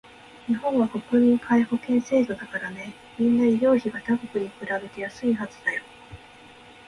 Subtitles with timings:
[0.47, 5.83] 日本は国民皆保険制度だからね、みんな医療費が他国に比べて安いはずだよ